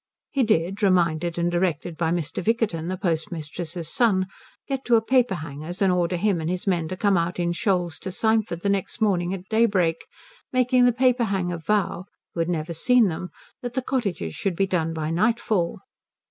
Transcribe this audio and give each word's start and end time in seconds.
He 0.31 0.41
did, 0.41 0.81
reminded 0.81 1.37
and 1.37 1.51
directed 1.51 1.95
by 1.95 2.09
Mr. 2.09 2.43
Vickerton, 2.43 2.87
the 2.89 2.97
postmistress's 2.97 3.87
son, 3.87 4.25
get 4.67 4.83
to 4.85 4.95
a 4.95 5.01
paperhanger's 5.05 5.79
and 5.79 5.93
order 5.93 6.15
him 6.15 6.41
and 6.41 6.49
his 6.49 6.65
men 6.65 6.87
to 6.87 6.97
come 6.97 7.17
out 7.17 7.39
in 7.39 7.51
shoals 7.51 7.99
to 7.99 8.09
Symford 8.11 8.61
the 8.61 8.69
next 8.69 8.99
morning 8.99 9.31
at 9.31 9.47
daybreak, 9.47 10.07
making 10.51 10.85
the 10.85 10.91
paperhanger 10.91 11.59
vow, 11.59 12.05
who 12.33 12.39
had 12.39 12.49
never 12.49 12.73
seen 12.73 13.09
them, 13.09 13.29
that 13.61 13.75
the 13.75 13.81
cottages 13.83 14.33
should 14.33 14.55
be 14.55 14.65
done 14.65 14.91
by 14.91 15.11
nightfall. 15.11 15.81